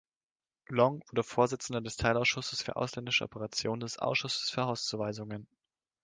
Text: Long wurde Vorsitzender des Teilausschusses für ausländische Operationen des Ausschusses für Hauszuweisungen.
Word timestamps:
Long 0.71 1.03
wurde 1.11 1.21
Vorsitzender 1.21 1.79
des 1.79 1.95
Teilausschusses 1.95 2.63
für 2.63 2.75
ausländische 2.75 3.23
Operationen 3.25 3.81
des 3.81 3.99
Ausschusses 3.99 4.49
für 4.49 4.63
Hauszuweisungen. 4.65 5.45